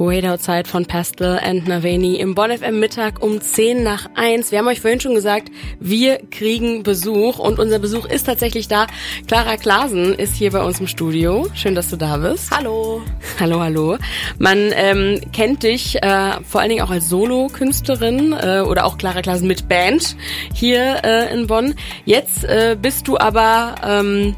Wait 0.00 0.24
Outside 0.24 0.66
von 0.66 0.86
Pastel 0.86 1.38
and 1.38 1.68
Naveni 1.68 2.16
im 2.16 2.34
Bonn 2.34 2.50
FM 2.50 2.80
Mittag 2.80 3.22
um 3.22 3.38
10 3.38 3.82
nach 3.82 4.08
1. 4.14 4.50
Wir 4.50 4.60
haben 4.60 4.68
euch 4.68 4.80
vorhin 4.80 4.98
schon 4.98 5.14
gesagt, 5.14 5.50
wir 5.78 6.20
kriegen 6.30 6.82
Besuch 6.82 7.38
und 7.38 7.58
unser 7.58 7.78
Besuch 7.78 8.06
ist 8.06 8.24
tatsächlich 8.24 8.66
da. 8.66 8.86
Clara 9.26 9.58
Klasen 9.58 10.14
ist 10.14 10.34
hier 10.34 10.52
bei 10.52 10.62
uns 10.64 10.80
im 10.80 10.86
Studio. 10.86 11.48
Schön, 11.52 11.74
dass 11.74 11.90
du 11.90 11.96
da 11.96 12.16
bist. 12.16 12.50
Hallo. 12.50 13.02
Hallo, 13.38 13.60
hallo. 13.60 13.98
Man 14.38 14.70
ähm, 14.72 15.20
kennt 15.34 15.64
dich 15.64 16.02
äh, 16.02 16.42
vor 16.48 16.62
allen 16.62 16.70
Dingen 16.70 16.82
auch 16.82 16.90
als 16.90 17.10
Solo-Künstlerin 17.10 18.32
äh, 18.32 18.60
oder 18.60 18.86
auch 18.86 18.96
Clara 18.96 19.20
Klasen 19.20 19.48
mit 19.48 19.68
Band 19.68 20.16
hier 20.54 21.04
äh, 21.04 21.30
in 21.34 21.46
Bonn. 21.46 21.74
Jetzt 22.06 22.44
äh, 22.44 22.74
bist 22.80 23.06
du 23.06 23.18
aber 23.18 23.74
ähm, 23.84 24.34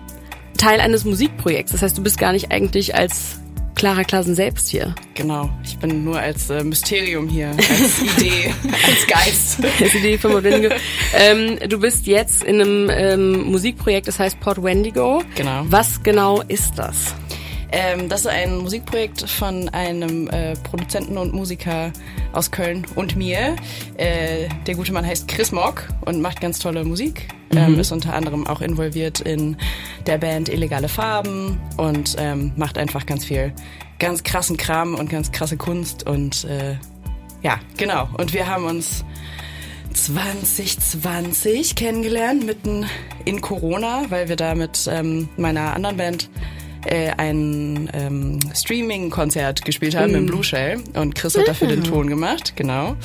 Teil 0.59 0.81
eines 0.81 1.05
Musikprojekts. 1.05 1.71
Das 1.71 1.83
heißt, 1.83 1.97
du 1.97 2.03
bist 2.03 2.19
gar 2.19 2.33
nicht 2.33 2.51
eigentlich 2.51 2.97
als 2.97 3.39
Clara 3.83 4.05
Klasen 4.05 4.37
selbst 4.37 4.69
hier. 4.69 4.95
Genau, 5.15 5.51
ich 5.65 5.77
bin 5.77 6.05
nur 6.05 6.17
als 6.17 6.49
äh, 6.51 6.63
Mysterium 6.63 7.29
hier, 7.29 7.49
als 7.49 8.01
Idee, 8.01 8.55
als 8.87 9.07
Geist. 9.09 9.59
Als 9.81 9.93
Idee 9.97 10.17
für 10.17 10.41
Wendigo. 10.41 10.73
ähm, 11.17 11.59
du 11.69 11.81
bist 11.81 12.07
jetzt 12.07 12.45
in 12.45 12.61
einem 12.61 12.89
ähm, 12.91 13.43
Musikprojekt, 13.51 14.07
das 14.07 14.21
heißt 14.21 14.39
Port 14.39 14.63
Wendigo. 14.63 15.25
Genau. 15.35 15.65
Was 15.65 16.01
genau 16.01 16.43
ist 16.43 16.79
das? 16.79 17.13
Ähm, 17.73 18.09
das 18.09 18.21
ist 18.21 18.29
ein 18.29 18.59
Musikprojekt 18.59 19.29
von 19.29 19.69
einem 19.71 20.31
äh, 20.31 20.55
Produzenten 20.63 21.19
und 21.19 21.35
Musiker 21.35 21.93
aus 22.33 22.51
Köln 22.51 22.87
und 22.95 23.17
mir. 23.17 23.57
Äh, 23.97 24.49
der 24.67 24.75
gute 24.75 24.93
Mann 24.93 25.07
heißt 25.07 25.29
Chris 25.29 25.53
Mock 25.53 25.89
und 26.05 26.21
macht 26.21 26.41
ganz 26.41 26.59
tolle 26.59 26.85
Musik. 26.85 27.29
Ähm, 27.55 27.79
ist 27.79 27.93
unter 27.93 28.15
anderem 28.15 28.47
auch 28.47 28.63
involviert 28.63 29.21
in 29.21 29.59
der 30.07 30.17
Band 30.17 30.49
Illegale 30.49 30.89
Farben 30.89 31.61
und 31.77 32.17
ähm, 32.19 32.53
macht 32.57 32.79
einfach 32.79 33.05
ganz 33.05 33.27
viel 33.27 33.53
ganz 33.99 34.25
krassen 34.25 34.57
Kram 34.57 34.95
und 34.95 35.11
ganz 35.11 35.31
krasse 35.31 35.57
Kunst 35.57 36.09
und 36.09 36.45
äh, 36.45 36.77
ja, 37.43 37.61
genau. 37.77 38.09
Und 38.17 38.33
wir 38.33 38.49
haben 38.49 38.65
uns 38.65 39.05
2020 39.95 41.75
kennengelernt, 41.75 42.45
mitten 42.45 42.87
in 43.25 43.41
Corona, 43.41 44.05
weil 44.09 44.29
wir 44.29 44.37
da 44.37 44.55
mit 44.55 44.89
ähm, 44.91 45.29
meiner 45.37 45.75
anderen 45.75 45.97
Band 45.97 46.31
äh, 46.87 47.11
ein 47.17 47.91
ähm, 47.93 48.41
Streaming-Konzert 48.55 49.65
gespielt 49.65 49.95
haben 49.95 50.13
mm. 50.13 50.17
im 50.17 50.27
Blue 50.27 50.45
Shell 50.45 50.81
und 50.95 51.15
Chris 51.15 51.37
hat 51.37 51.49
dafür 51.49 51.69
den 51.69 51.85
Ton 51.85 52.09
gemacht, 52.09 52.55
genau. 52.57 52.97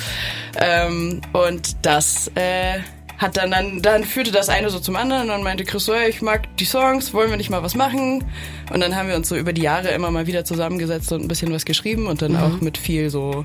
Ähm, 0.60 1.20
und 1.32 1.76
das 1.82 2.30
äh, 2.34 2.80
hat 3.18 3.36
dann, 3.36 3.50
dann, 3.50 3.82
dann 3.82 4.04
führte 4.04 4.30
das 4.30 4.48
eine 4.48 4.70
so 4.70 4.78
zum 4.78 4.96
anderen 4.96 5.22
und 5.22 5.28
dann 5.28 5.42
meinte 5.42 5.64
Chris 5.64 5.84
so, 5.84 5.94
hey, 5.94 6.08
ich 6.08 6.22
mag 6.22 6.56
die 6.56 6.64
Songs, 6.64 7.12
wollen 7.12 7.30
wir 7.30 7.36
nicht 7.36 7.50
mal 7.50 7.62
was 7.62 7.74
machen? 7.74 8.24
Und 8.72 8.80
dann 8.80 8.94
haben 8.94 9.08
wir 9.08 9.16
uns 9.16 9.28
so 9.28 9.36
über 9.36 9.52
die 9.52 9.62
Jahre 9.62 9.88
immer 9.88 10.10
mal 10.10 10.28
wieder 10.28 10.44
zusammengesetzt 10.44 11.10
und 11.12 11.22
ein 11.22 11.28
bisschen 11.28 11.52
was 11.52 11.64
geschrieben 11.64 12.06
und 12.06 12.22
dann 12.22 12.32
mhm. 12.32 12.38
auch 12.38 12.60
mit 12.60 12.78
viel 12.78 13.10
so, 13.10 13.44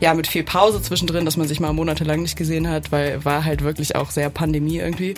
ja, 0.00 0.14
mit 0.14 0.26
viel 0.26 0.42
Pause 0.42 0.80
zwischendrin, 0.80 1.26
dass 1.26 1.36
man 1.36 1.46
sich 1.46 1.60
mal 1.60 1.72
monatelang 1.74 2.22
nicht 2.22 2.36
gesehen 2.36 2.68
hat, 2.68 2.92
weil 2.92 3.22
war 3.24 3.44
halt 3.44 3.62
wirklich 3.62 3.94
auch 3.94 4.10
sehr 4.10 4.30
Pandemie 4.30 4.78
irgendwie. 4.78 5.14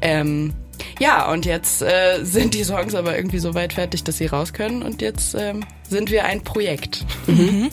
Ähm, 0.00 0.52
ja, 0.98 1.30
und 1.30 1.44
jetzt 1.44 1.82
äh, 1.82 2.22
sind 2.22 2.54
die 2.54 2.64
Songs 2.64 2.94
aber 2.94 3.16
irgendwie 3.16 3.38
so 3.38 3.54
weit 3.54 3.72
fertig, 3.72 4.04
dass 4.04 4.18
sie 4.18 4.26
raus 4.26 4.52
können 4.52 4.82
und 4.82 5.02
jetzt 5.02 5.34
ähm, 5.34 5.64
sind 5.88 6.10
wir 6.10 6.24
ein 6.24 6.42
Projekt. 6.42 7.04
Mhm. 7.26 7.70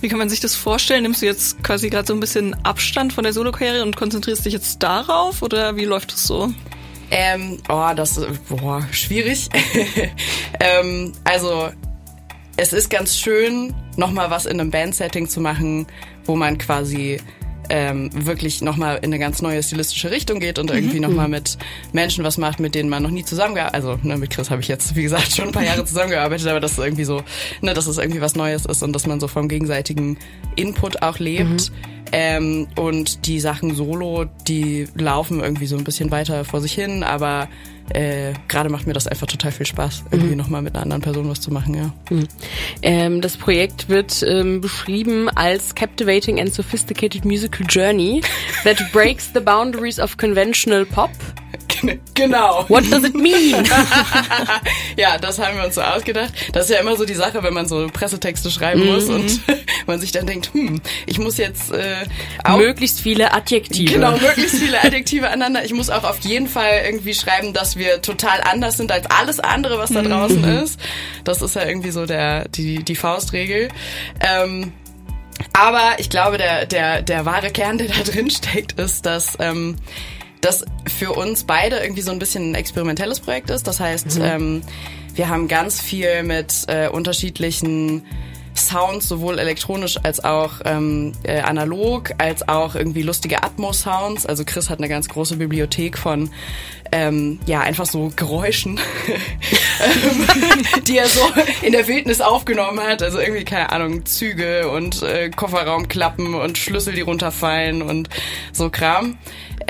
Wie 0.00 0.08
kann 0.08 0.18
man 0.18 0.28
sich 0.28 0.40
das 0.40 0.54
vorstellen? 0.54 1.02
Nimmst 1.02 1.22
du 1.22 1.26
jetzt 1.26 1.62
quasi 1.62 1.90
gerade 1.90 2.06
so 2.06 2.14
ein 2.14 2.20
bisschen 2.20 2.54
Abstand 2.64 3.12
von 3.12 3.24
der 3.24 3.32
Solokarriere 3.32 3.82
und 3.82 3.96
konzentrierst 3.96 4.44
dich 4.44 4.52
jetzt 4.52 4.82
darauf 4.82 5.42
oder 5.42 5.76
wie 5.76 5.84
läuft 5.84 6.12
es 6.12 6.24
so? 6.24 6.52
Ähm, 7.10 7.58
oh, 7.68 7.90
das, 7.96 8.20
boah, 8.48 8.86
schwierig. 8.92 9.48
ähm, 10.60 11.12
also, 11.24 11.70
es 12.56 12.72
ist 12.72 12.90
ganz 12.90 13.16
schön, 13.16 13.74
nochmal 13.96 14.30
was 14.30 14.46
in 14.46 14.60
einem 14.60 14.70
Bandsetting 14.70 15.28
zu 15.28 15.40
machen, 15.40 15.86
wo 16.24 16.36
man 16.36 16.58
quasi 16.58 17.20
ähm, 17.70 18.10
wirklich 18.14 18.62
nochmal 18.62 18.96
in 18.96 19.04
eine 19.04 19.18
ganz 19.18 19.42
neue 19.42 19.62
stilistische 19.62 20.10
Richtung 20.10 20.40
geht 20.40 20.58
und 20.58 20.70
irgendwie 20.70 20.96
mhm. 20.96 21.02
nochmal 21.02 21.28
mit 21.28 21.58
Menschen 21.92 22.24
was 22.24 22.38
macht, 22.38 22.60
mit 22.60 22.74
denen 22.74 22.88
man 22.88 23.02
noch 23.02 23.10
nie 23.10 23.24
zusammengearbeitet 23.24 23.74
Also 23.74 23.98
ne, 24.02 24.16
mit 24.16 24.30
Chris 24.30 24.50
habe 24.50 24.60
ich 24.60 24.68
jetzt, 24.68 24.96
wie 24.96 25.02
gesagt, 25.02 25.34
schon 25.34 25.46
ein 25.46 25.52
paar 25.52 25.64
Jahre 25.64 25.84
zusammengearbeitet, 25.84 26.46
aber 26.48 26.60
das 26.60 26.72
ist 26.72 26.78
irgendwie 26.78 27.04
so, 27.04 27.22
ne, 27.60 27.74
dass 27.74 27.86
es 27.86 27.98
irgendwie 27.98 28.20
was 28.20 28.34
Neues 28.34 28.66
ist 28.66 28.82
und 28.82 28.92
dass 28.92 29.06
man 29.06 29.20
so 29.20 29.28
vom 29.28 29.48
gegenseitigen 29.48 30.18
Input 30.56 31.02
auch 31.02 31.18
lebt. 31.18 31.70
Mhm. 31.70 31.98
Ähm, 32.10 32.68
und 32.76 33.26
die 33.26 33.38
Sachen 33.38 33.74
solo, 33.74 34.24
die 34.46 34.88
laufen 34.94 35.40
irgendwie 35.40 35.66
so 35.66 35.76
ein 35.76 35.84
bisschen 35.84 36.10
weiter 36.10 36.44
vor 36.44 36.62
sich 36.62 36.72
hin, 36.72 37.02
aber 37.02 37.48
äh, 37.94 38.34
gerade 38.48 38.68
macht 38.70 38.86
mir 38.86 38.92
das 38.92 39.06
einfach 39.06 39.26
total 39.26 39.52
viel 39.52 39.66
Spaß, 39.66 40.04
irgendwie 40.10 40.32
mhm. 40.32 40.38
nochmal 40.38 40.62
mit 40.62 40.74
einer 40.74 40.82
anderen 40.82 41.02
Person 41.02 41.28
was 41.28 41.40
zu 41.40 41.52
machen, 41.52 41.74
ja. 41.74 41.92
Mhm. 42.10 42.28
Ähm, 42.82 43.20
das 43.20 43.36
Projekt 43.36 43.88
wird 43.88 44.22
ähm, 44.22 44.60
beschrieben 44.60 45.28
als 45.28 45.74
Captivating 45.74 46.40
and 46.40 46.52
Sophisticated 46.52 47.24
Musical 47.24 47.66
Journey 47.68 48.22
that 48.64 48.78
breaks 48.92 49.30
the 49.32 49.40
boundaries 49.40 49.98
of 49.98 50.16
conventional 50.16 50.84
pop 50.84 51.10
genau. 52.14 52.64
What 52.68 52.90
does 52.90 53.04
it 53.04 53.14
mean? 53.14 53.64
ja, 54.96 55.18
das 55.18 55.38
haben 55.38 55.56
wir 55.56 55.64
uns 55.64 55.74
so 55.74 55.82
ausgedacht. 55.82 56.32
Das 56.52 56.64
ist 56.64 56.70
ja 56.70 56.80
immer 56.80 56.96
so 56.96 57.04
die 57.04 57.14
Sache, 57.14 57.42
wenn 57.42 57.54
man 57.54 57.68
so 57.68 57.86
Pressetexte 57.92 58.50
schreiben 58.50 58.80
mhm. 58.80 58.92
muss 58.92 59.08
und 59.08 59.40
man 59.86 60.00
sich 60.00 60.12
dann 60.12 60.26
denkt, 60.26 60.50
hm, 60.52 60.80
ich 61.06 61.18
muss 61.18 61.36
jetzt 61.36 61.72
äh, 61.72 62.04
auch 62.44 62.58
möglichst 62.58 63.00
viele 63.00 63.32
Adjektive. 63.32 63.92
Genau, 63.92 64.12
möglichst 64.12 64.56
viele 64.56 64.82
Adjektive 64.82 65.28
aneinander. 65.28 65.64
Ich 65.64 65.72
muss 65.72 65.90
auch 65.90 66.04
auf 66.04 66.20
jeden 66.20 66.48
Fall 66.48 66.82
irgendwie 66.84 67.14
schreiben, 67.14 67.52
dass 67.52 67.76
wir 67.76 68.02
total 68.02 68.40
anders 68.42 68.76
sind 68.76 68.92
als 68.92 69.06
alles 69.10 69.40
andere, 69.40 69.78
was 69.78 69.90
da 69.90 70.02
mhm. 70.02 70.10
draußen 70.10 70.42
mhm. 70.42 70.62
ist. 70.62 70.80
Das 71.24 71.42
ist 71.42 71.56
ja 71.56 71.64
irgendwie 71.66 71.90
so 71.90 72.06
der 72.06 72.48
die 72.48 72.82
die 72.82 72.96
Faustregel. 72.96 73.68
Ähm, 74.20 74.72
aber 75.52 75.96
ich 75.98 76.10
glaube, 76.10 76.38
der 76.38 76.66
der 76.66 77.02
der 77.02 77.24
wahre 77.24 77.50
Kern, 77.50 77.78
der 77.78 77.88
da 77.88 78.02
drin 78.02 78.30
steckt, 78.30 78.72
ist, 78.72 79.06
dass 79.06 79.36
ähm, 79.40 79.76
das 80.40 80.64
für 80.86 81.12
uns 81.12 81.44
beide 81.44 81.78
irgendwie 81.78 82.02
so 82.02 82.10
ein 82.10 82.18
bisschen 82.18 82.52
ein 82.52 82.54
experimentelles 82.54 83.20
Projekt 83.20 83.50
ist. 83.50 83.66
Das 83.66 83.80
heißt, 83.80 84.18
mhm. 84.18 84.24
ähm, 84.24 84.62
wir 85.14 85.28
haben 85.28 85.48
ganz 85.48 85.80
viel 85.80 86.22
mit 86.22 86.64
äh, 86.68 86.88
unterschiedlichen 86.88 88.04
Sounds, 88.54 89.08
sowohl 89.08 89.38
elektronisch 89.38 89.98
als 90.02 90.22
auch 90.24 90.54
ähm, 90.64 91.12
äh, 91.22 91.40
analog, 91.40 92.10
als 92.18 92.48
auch 92.48 92.74
irgendwie 92.74 93.02
lustige 93.02 93.42
Atmos-Sounds. 93.42 94.26
Also 94.26 94.44
Chris 94.44 94.68
hat 94.68 94.78
eine 94.78 94.88
ganz 94.88 95.08
große 95.08 95.36
Bibliothek 95.36 95.96
von 95.96 96.30
ähm, 96.92 97.40
ja 97.46 97.60
einfach 97.60 97.86
so 97.86 98.12
Geräuschen, 98.14 98.80
die 100.86 100.98
er 100.98 101.08
so 101.08 101.20
in 101.62 101.72
der 101.72 101.86
Wildnis 101.88 102.20
aufgenommen 102.20 102.80
hat. 102.80 103.02
Also 103.02 103.18
irgendwie 103.18 103.44
keine 103.44 103.70
Ahnung 103.72 104.06
Züge 104.06 104.70
und 104.70 105.02
äh, 105.02 105.30
Kofferraumklappen 105.30 106.34
und 106.34 106.58
Schlüssel, 106.58 106.94
die 106.94 107.02
runterfallen 107.02 107.82
und 107.82 108.08
so 108.52 108.70
Kram. 108.70 109.18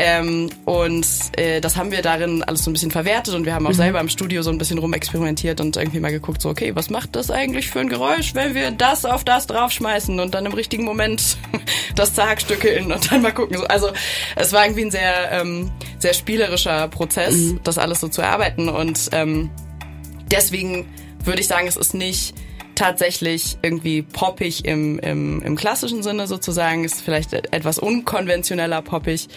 Ähm, 0.01 0.49
und 0.65 1.07
äh, 1.37 1.61
das 1.61 1.77
haben 1.77 1.91
wir 1.91 2.03
darin 2.03 2.45
alles 2.45 2.63
so 2.63 2.71
ein 2.71 2.73
bisschen 2.73 2.93
verwertet 2.93 3.35
und 3.35 3.45
wir 3.45 3.55
haben 3.55 3.67
auch 3.67 3.71
mhm. 3.71 3.75
selber 3.75 4.01
im 4.01 4.09
Studio 4.09 4.43
so 4.43 4.51
ein 4.51 4.57
bisschen 4.57 4.79
rumexperimentiert 4.79 5.61
und 5.61 5.77
irgendwie 5.77 5.99
mal 5.99 6.13
geguckt, 6.13 6.41
so 6.41 6.51
okay, 6.51 6.77
was 6.77 6.89
macht 6.89 7.17
das 7.17 7.33
eigentlich 7.33 7.69
für 7.69 7.81
ein 7.81 7.89
Geräusch, 7.89 8.33
wenn 8.37 8.55
wir 8.55 8.71
das 8.71 9.05
auf 9.05 9.25
das 9.25 9.49
draufschmeißen 9.49 10.21
und 10.21 10.35
dann 10.35 10.47
im 10.47 10.53
richtigen 10.53 10.85
Moment 10.85 11.37
das 11.97 12.15
zerhackstückeln 12.15 12.93
und 12.93 13.11
dann 13.11 13.23
mal 13.23 13.33
gucken. 13.33 13.59
Also 13.67 13.91
es 14.37 14.53
war 14.53 14.65
irgendwie 14.65 14.85
ein 14.85 14.93
sehr, 14.93 15.33
ähm, 15.33 15.73
sehr 15.99 16.15
spielerischer 16.15 16.87
Prozess, 16.87 17.08
mhm. 17.17 17.61
das 17.65 17.79
alles 17.79 18.01
so 18.01 18.09
zu 18.09 18.23
erarbeiten 18.23 18.69
und 18.69 19.11
ähm, 19.13 19.51
deswegen 20.31 20.87
würde 21.25 21.41
ich 21.41 21.47
sagen, 21.47 21.67
es 21.67 21.77
ist 21.77 21.95
nicht 21.95 22.35
tatsächlich 22.79 23.59
irgendwie 23.63 24.03
poppig 24.03 24.65
im, 24.65 24.99
im, 25.01 25.43
im 25.43 25.57
klassischen 25.57 26.03
Sinne 26.03 26.27
sozusagen, 26.27 26.85
ist 26.85 27.01
vielleicht 27.03 27.33
etwas 27.33 27.79
unkonventioneller 27.79 28.83
poppig, 28.83 29.29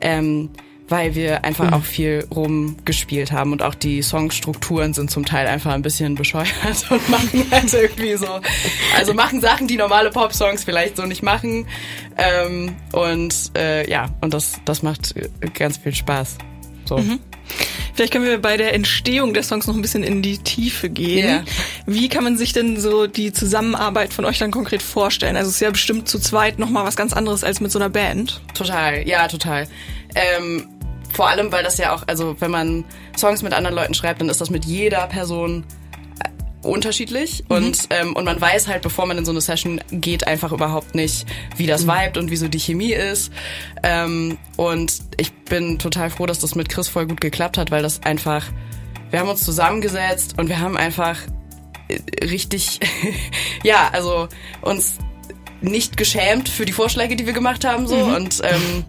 ähm, 0.00 0.50
weil 0.88 1.14
wir 1.14 1.44
einfach 1.44 1.66
mhm. 1.66 1.74
auch 1.74 1.84
viel 1.84 2.26
rumgespielt 2.34 3.32
haben 3.32 3.52
und 3.52 3.60
auch 3.60 3.74
die 3.74 4.02
Songstrukturen 4.02 4.94
sind 4.94 5.10
zum 5.10 5.26
Teil 5.26 5.46
einfach 5.46 5.72
ein 5.72 5.82
bisschen 5.82 6.14
bescheuert 6.14 6.46
und 6.90 7.08
machen 7.10 7.44
halt 7.50 7.74
irgendwie 7.74 8.16
so, 8.16 8.40
also 8.96 9.12
machen 9.12 9.40
Sachen, 9.40 9.68
die 9.68 9.76
normale 9.76 10.10
Pop-Songs 10.10 10.64
vielleicht 10.64 10.96
so 10.96 11.04
nicht 11.04 11.22
machen 11.22 11.66
ähm, 12.16 12.76
und 12.92 13.34
äh, 13.56 13.88
ja, 13.90 14.08
und 14.22 14.32
das, 14.32 14.60
das 14.64 14.82
macht 14.82 15.14
ganz 15.54 15.76
viel 15.76 15.94
Spaß. 15.94 16.38
So. 16.86 16.98
Mhm. 16.98 17.20
Vielleicht 17.94 18.12
können 18.12 18.26
wir 18.26 18.38
bei 18.38 18.58
der 18.58 18.74
Entstehung 18.74 19.32
der 19.32 19.42
Songs 19.42 19.66
noch 19.66 19.74
ein 19.74 19.80
bisschen 19.80 20.02
in 20.02 20.20
die 20.20 20.36
Tiefe 20.36 20.90
gehen. 20.90 21.26
Yeah. 21.26 21.44
Wie 21.86 22.10
kann 22.10 22.24
man 22.24 22.36
sich 22.36 22.52
denn 22.52 22.78
so 22.78 23.06
die 23.06 23.32
Zusammenarbeit 23.32 24.12
von 24.12 24.26
euch 24.26 24.38
dann 24.38 24.50
konkret 24.50 24.82
vorstellen? 24.82 25.34
Also 25.34 25.48
es 25.48 25.54
ist 25.54 25.60
ja 25.60 25.70
bestimmt 25.70 26.06
zu 26.06 26.18
zweit 26.18 26.58
nochmal 26.58 26.84
was 26.84 26.96
ganz 26.96 27.14
anderes 27.14 27.42
als 27.42 27.60
mit 27.60 27.72
so 27.72 27.78
einer 27.78 27.88
Band. 27.88 28.42
Total, 28.52 29.08
ja, 29.08 29.28
total. 29.28 29.66
Ähm, 30.14 30.68
vor 31.14 31.30
allem, 31.30 31.50
weil 31.50 31.64
das 31.64 31.78
ja 31.78 31.94
auch, 31.94 32.02
also 32.06 32.36
wenn 32.38 32.50
man 32.50 32.84
Songs 33.16 33.42
mit 33.42 33.54
anderen 33.54 33.74
Leuten 33.74 33.94
schreibt, 33.94 34.20
dann 34.20 34.28
ist 34.28 34.42
das 34.42 34.50
mit 34.50 34.66
jeder 34.66 35.06
Person 35.06 35.64
unterschiedlich 36.66 37.44
mhm. 37.48 37.56
und, 37.56 37.88
ähm, 37.90 38.16
und 38.16 38.24
man 38.24 38.40
weiß 38.40 38.68
halt, 38.68 38.82
bevor 38.82 39.06
man 39.06 39.18
in 39.18 39.24
so 39.24 39.30
eine 39.30 39.40
Session 39.40 39.80
geht, 39.90 40.26
einfach 40.26 40.52
überhaupt 40.52 40.94
nicht, 40.94 41.26
wie 41.56 41.66
das 41.66 41.84
mhm. 41.84 41.92
vibet 41.92 42.16
und 42.18 42.30
wie 42.30 42.36
so 42.36 42.48
die 42.48 42.58
Chemie 42.58 42.92
ist. 42.92 43.32
Ähm, 43.82 44.38
und 44.56 45.00
ich 45.16 45.32
bin 45.32 45.78
total 45.78 46.10
froh, 46.10 46.26
dass 46.26 46.38
das 46.38 46.54
mit 46.54 46.68
Chris 46.68 46.88
voll 46.88 47.06
gut 47.06 47.20
geklappt 47.20 47.58
hat, 47.58 47.70
weil 47.70 47.82
das 47.82 48.02
einfach, 48.02 48.44
wir 49.10 49.20
haben 49.20 49.28
uns 49.28 49.42
zusammengesetzt 49.42 50.38
und 50.38 50.48
wir 50.48 50.60
haben 50.60 50.76
einfach 50.76 51.18
richtig, 52.22 52.80
ja, 53.62 53.90
also 53.92 54.28
uns 54.62 54.96
nicht 55.60 55.96
geschämt 55.96 56.48
für 56.48 56.64
die 56.64 56.72
Vorschläge, 56.72 57.16
die 57.16 57.26
wir 57.26 57.32
gemacht 57.32 57.64
haben, 57.64 57.86
so 57.86 57.96
mhm. 57.96 58.14
und 58.14 58.42
ähm, 58.44 58.84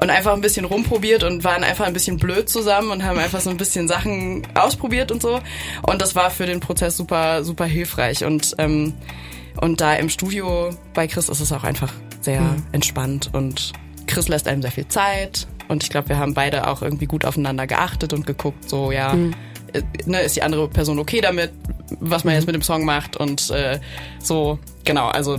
und 0.00 0.10
einfach 0.10 0.34
ein 0.34 0.40
bisschen 0.40 0.64
rumprobiert 0.64 1.24
und 1.24 1.44
waren 1.44 1.64
einfach 1.64 1.86
ein 1.86 1.92
bisschen 1.92 2.18
blöd 2.18 2.48
zusammen 2.48 2.90
und 2.90 3.04
haben 3.04 3.18
einfach 3.18 3.40
so 3.40 3.50
ein 3.50 3.56
bisschen 3.56 3.88
Sachen 3.88 4.46
ausprobiert 4.54 5.10
und 5.10 5.22
so. 5.22 5.40
Und 5.82 6.02
das 6.02 6.14
war 6.14 6.30
für 6.30 6.46
den 6.46 6.60
Prozess 6.60 6.96
super, 6.96 7.44
super 7.44 7.64
hilfreich. 7.64 8.24
Und, 8.24 8.54
ähm, 8.58 8.92
und 9.60 9.80
da 9.80 9.94
im 9.94 10.08
Studio 10.08 10.70
bei 10.92 11.06
Chris 11.06 11.28
ist 11.28 11.40
es 11.40 11.50
auch 11.52 11.64
einfach 11.64 11.92
sehr 12.20 12.42
mhm. 12.42 12.62
entspannt 12.72 13.30
und 13.32 13.72
Chris 14.06 14.28
lässt 14.28 14.48
einem 14.48 14.62
sehr 14.62 14.72
viel 14.72 14.88
Zeit. 14.88 15.46
Und 15.68 15.82
ich 15.82 15.90
glaube, 15.90 16.10
wir 16.10 16.18
haben 16.18 16.34
beide 16.34 16.68
auch 16.68 16.82
irgendwie 16.82 17.06
gut 17.06 17.24
aufeinander 17.24 17.66
geachtet 17.66 18.12
und 18.12 18.26
geguckt, 18.26 18.68
so 18.68 18.92
ja, 18.92 19.14
mhm. 19.14 19.32
ne, 20.04 20.20
ist 20.20 20.36
die 20.36 20.42
andere 20.42 20.68
Person 20.68 20.98
okay 20.98 21.20
damit, 21.20 21.52
was 22.00 22.24
man 22.24 22.34
jetzt 22.34 22.46
mit 22.46 22.54
dem 22.54 22.62
Song 22.62 22.84
macht 22.84 23.16
und 23.16 23.50
äh, 23.50 23.80
so, 24.20 24.58
genau, 24.86 25.08
also 25.08 25.38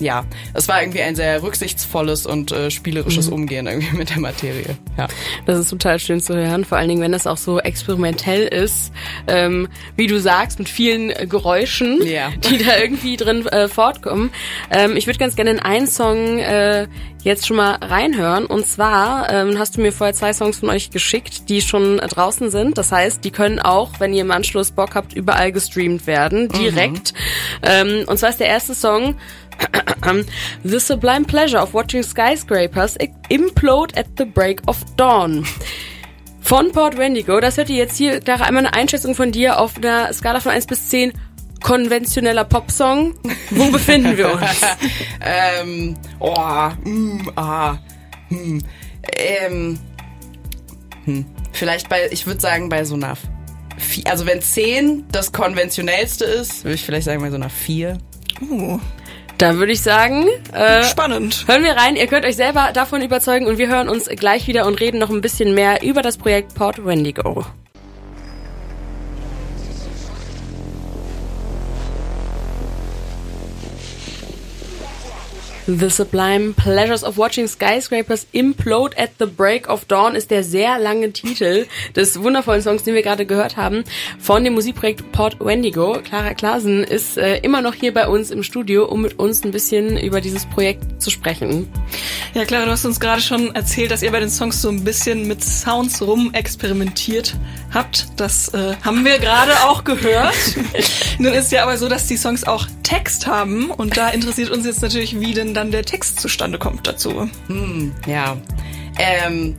ja, 0.00 0.24
es 0.54 0.68
war 0.68 0.80
irgendwie 0.80 1.02
ein 1.02 1.16
sehr 1.16 1.42
rücksichtsvolles 1.42 2.26
und 2.26 2.52
äh, 2.52 2.70
spielerisches 2.70 3.28
mhm. 3.28 3.32
Umgehen 3.32 3.66
irgendwie 3.66 3.96
mit 3.96 4.10
der 4.10 4.20
Materie. 4.20 4.76
Ja. 4.96 5.08
Das 5.46 5.58
ist 5.58 5.70
total 5.70 5.98
schön 5.98 6.20
zu 6.20 6.36
hören, 6.36 6.64
vor 6.64 6.78
allen 6.78 6.88
Dingen, 6.88 7.02
wenn 7.02 7.12
das 7.12 7.26
auch 7.26 7.36
so 7.36 7.58
experimentell 7.58 8.46
ist, 8.46 8.92
ähm, 9.26 9.68
wie 9.96 10.06
du 10.06 10.20
sagst, 10.20 10.58
mit 10.58 10.68
vielen 10.68 11.10
äh, 11.10 11.26
Geräuschen, 11.26 12.00
ja. 12.06 12.30
die 12.48 12.58
da 12.58 12.78
irgendwie 12.78 13.16
drin 13.16 13.46
äh, 13.46 13.68
fortkommen. 13.68 14.30
Ähm, 14.70 14.96
ich 14.96 15.06
würde 15.06 15.18
ganz 15.18 15.34
gerne 15.34 15.50
in 15.50 15.60
einen 15.60 15.88
Song 15.88 16.38
äh, 16.38 16.86
jetzt 17.22 17.46
schon 17.46 17.56
mal 17.56 17.74
reinhören. 17.74 18.46
Und 18.46 18.66
zwar 18.66 19.30
ähm, 19.32 19.58
hast 19.58 19.76
du 19.76 19.80
mir 19.80 19.92
vorher 19.92 20.14
zwei 20.14 20.32
Songs 20.32 20.58
von 20.58 20.70
euch 20.70 20.90
geschickt, 20.90 21.48
die 21.48 21.60
schon 21.60 21.98
äh, 21.98 22.08
draußen 22.08 22.50
sind. 22.50 22.78
Das 22.78 22.92
heißt, 22.92 23.24
die 23.24 23.30
können 23.30 23.58
auch, 23.58 24.00
wenn 24.00 24.14
ihr 24.14 24.22
im 24.22 24.30
Anschluss 24.30 24.70
Bock 24.70 24.94
habt, 24.94 25.12
überall 25.12 25.52
gestreamt 25.52 26.06
werden, 26.06 26.48
direkt. 26.48 27.12
Mhm. 27.12 27.18
Ähm, 27.62 28.04
und 28.06 28.18
zwar 28.18 28.30
ist 28.30 28.40
der 28.40 28.48
erste 28.48 28.67
Song 28.74 29.16
The 30.64 30.80
sublime 30.80 31.24
pleasure 31.24 31.58
of 31.58 31.74
watching 31.74 32.02
skyscrapers 32.02 32.96
implode 33.30 33.96
at 33.96 34.16
the 34.16 34.24
break 34.24 34.60
of 34.66 34.84
dawn. 34.96 35.44
Von 36.40 36.72
Port 36.72 36.96
Wendigo, 36.96 37.40
das 37.40 37.58
hört 37.58 37.68
ihr 37.68 37.76
jetzt 37.76 37.98
hier, 37.98 38.20
Clara, 38.20 38.44
einmal 38.44 38.64
eine 38.64 38.74
Einschätzung 38.74 39.14
von 39.14 39.32
dir 39.32 39.60
auf 39.60 39.76
einer 39.76 40.12
Skala 40.12 40.40
von 40.40 40.52
1 40.52 40.66
bis 40.66 40.88
10. 40.88 41.12
Konventioneller 41.62 42.44
Popsong. 42.44 43.14
Wo 43.50 43.64
befinden 43.72 44.16
wir 44.16 44.32
uns? 44.32 44.60
ähm, 45.20 45.96
oh, 46.20 46.70
mm, 46.84 47.30
ah, 47.36 47.76
hm, 48.28 48.62
ähm, 49.12 49.78
hm. 51.04 51.26
Vielleicht 51.52 51.88
bei, 51.88 52.08
ich 52.10 52.26
würde 52.26 52.40
sagen, 52.40 52.68
bei 52.68 52.84
so 52.84 52.94
einer, 52.94 53.14
also 54.06 54.24
wenn 54.24 54.40
10 54.40 55.06
das 55.10 55.32
konventionellste 55.32 56.24
ist, 56.24 56.64
würde 56.64 56.76
ich 56.76 56.84
vielleicht 56.84 57.06
sagen 57.06 57.20
bei 57.20 57.30
so 57.30 57.36
einer 57.36 57.50
4. 57.50 57.98
Uh. 58.40 58.78
Da 59.38 59.54
würde 59.54 59.70
ich 59.70 59.82
sagen, 59.82 60.26
äh, 60.52 60.82
spannend. 60.82 61.44
Hören 61.46 61.62
wir 61.62 61.76
rein. 61.76 61.94
Ihr 61.94 62.08
könnt 62.08 62.24
euch 62.24 62.34
selber 62.34 62.70
davon 62.74 63.02
überzeugen 63.02 63.46
und 63.46 63.56
wir 63.56 63.68
hören 63.68 63.88
uns 63.88 64.08
gleich 64.08 64.48
wieder 64.48 64.66
und 64.66 64.80
reden 64.80 64.98
noch 64.98 65.10
ein 65.10 65.20
bisschen 65.20 65.54
mehr 65.54 65.82
über 65.82 66.02
das 66.02 66.18
Projekt 66.18 66.54
Port 66.54 66.84
Wendigo. 66.84 67.46
The 75.68 75.90
Sublime 75.90 76.54
Pleasures 76.54 77.04
of 77.04 77.18
Watching 77.18 77.46
Skyscrapers 77.46 78.26
Implode 78.32 78.94
at 78.96 79.18
the 79.18 79.26
Break 79.26 79.68
of 79.68 79.84
Dawn 79.84 80.14
ist 80.14 80.30
der 80.30 80.42
sehr 80.42 80.78
lange 80.78 81.12
Titel 81.12 81.66
des 81.94 82.22
wundervollen 82.22 82.62
Songs, 82.62 82.84
den 82.84 82.94
wir 82.94 83.02
gerade 83.02 83.26
gehört 83.26 83.58
haben, 83.58 83.84
von 84.18 84.44
dem 84.44 84.54
Musikprojekt 84.54 85.12
Port 85.12 85.36
Wendigo. 85.40 85.98
Clara 86.02 86.32
Klasen 86.32 86.84
ist 86.84 87.18
äh, 87.18 87.40
immer 87.40 87.60
noch 87.60 87.74
hier 87.74 87.92
bei 87.92 88.08
uns 88.08 88.30
im 88.30 88.42
Studio, 88.42 88.86
um 88.86 89.02
mit 89.02 89.18
uns 89.18 89.44
ein 89.44 89.50
bisschen 89.50 89.98
über 89.98 90.22
dieses 90.22 90.46
Projekt 90.46 91.02
zu 91.02 91.10
sprechen. 91.10 91.68
Ja, 92.34 92.44
Clara, 92.44 92.66
du 92.66 92.70
hast 92.72 92.84
uns 92.84 93.00
gerade 93.00 93.20
schon 93.20 93.54
erzählt, 93.54 93.90
dass 93.90 94.02
ihr 94.02 94.12
bei 94.12 94.20
den 94.20 94.30
Songs 94.30 94.60
so 94.60 94.68
ein 94.68 94.84
bisschen 94.84 95.26
mit 95.26 95.42
Sounds 95.42 96.02
rum 96.02 96.34
experimentiert 96.34 97.34
habt. 97.72 98.06
Das 98.16 98.52
äh, 98.54 98.76
haben 98.84 99.04
wir 99.04 99.18
gerade 99.18 99.52
auch 99.64 99.84
gehört. 99.84 100.34
Nun 101.18 101.32
ist 101.32 101.50
ja 101.52 101.62
aber 101.62 101.76
so, 101.78 101.88
dass 101.88 102.06
die 102.06 102.16
Songs 102.16 102.44
auch 102.44 102.66
Text 102.82 103.26
haben 103.26 103.70
und 103.70 103.96
da 103.96 104.10
interessiert 104.10 104.50
uns 104.50 104.66
jetzt 104.66 104.82
natürlich, 104.82 105.18
wie 105.20 105.34
denn 105.34 105.54
dann 105.54 105.70
der 105.70 105.84
Text 105.84 106.20
zustande 106.20 106.58
kommt 106.58 106.86
dazu. 106.86 107.28
Hm, 107.48 107.94
ja. 108.06 108.36
Ähm, 108.98 109.56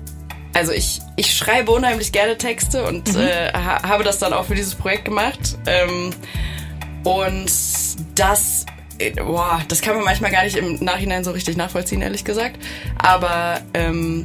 also 0.54 0.72
ich, 0.72 1.00
ich 1.16 1.36
schreibe 1.36 1.72
unheimlich 1.72 2.12
gerne 2.12 2.38
Texte 2.38 2.84
und 2.84 3.14
mhm. 3.14 3.22
äh, 3.22 3.52
ha 3.54 3.84
habe 3.84 4.04
das 4.04 4.20
dann 4.20 4.34
auch 4.34 4.46
für 4.46 4.56
dieses 4.56 4.76
Projekt 4.76 5.06
gemacht. 5.06 5.58
Ähm, 5.66 6.12
und 7.04 7.52
das, 8.16 8.66
boah, 9.16 9.62
das 9.68 9.82
kann 9.82 9.96
man 9.96 10.06
manchmal 10.06 10.32
gar 10.32 10.44
nicht 10.44 10.58
im 10.58 10.76
Nachhinein 10.84 11.24
so 11.24 11.32
richtig 11.32 11.58
nachvollziehen, 11.58 12.02
ehrlich 12.02 12.26
gesagt. 12.26 12.60
Aber 12.98 13.62
ähm, 13.74 14.24